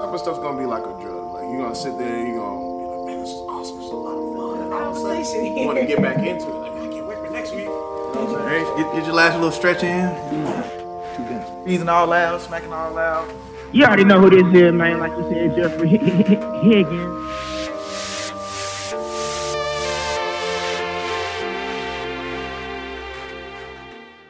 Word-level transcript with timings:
type 0.00 0.14
of 0.14 0.20
stuff's 0.20 0.38
gonna 0.38 0.58
be 0.58 0.64
like 0.64 0.82
a 0.82 0.94
drug. 1.00 1.34
Like 1.34 1.44
you're 1.50 1.60
gonna 1.60 1.74
sit 1.74 1.98
there, 1.98 2.26
you're 2.26 2.38
gonna 2.38 2.78
be 2.78 2.84
like, 2.86 3.06
man, 3.06 3.20
this 3.20 3.30
is 3.30 3.40
awesome, 3.48 3.78
this 3.80 3.90
a 3.90 3.94
lot 3.94 4.16
of 4.16 4.34
fun. 4.34 4.64
And 4.64 4.72
all 4.72 4.90
of 4.90 4.96
a 4.96 5.24
sudden, 5.24 5.56
you 5.56 5.66
wanna 5.66 5.86
get 5.86 6.00
back 6.00 6.18
into 6.18 6.48
it. 6.48 6.54
Like, 6.54 6.74
man, 6.74 6.88
I 6.88 6.92
can't 6.92 7.06
wait 7.06 7.18
for 7.18 7.30
next 7.30 7.50
week. 7.52 7.64
You 7.64 7.70
what 7.70 8.76
get, 8.76 8.94
get 8.94 9.04
your 9.04 9.14
last 9.14 9.34
little 9.34 9.50
stretch 9.50 9.82
in. 9.82 10.08
Breathing 11.64 11.88
all 11.88 12.06
loud, 12.06 12.40
smacking 12.40 12.72
all 12.72 12.92
loud. 12.92 13.30
You 13.72 13.84
already 13.84 14.04
know 14.04 14.20
who 14.20 14.30
this 14.30 14.54
is, 14.54 14.72
man. 14.72 15.00
Like 15.00 15.12
you 15.12 15.28
said, 15.28 15.54
Jeffrey 15.54 15.88
Higgins. 16.64 17.59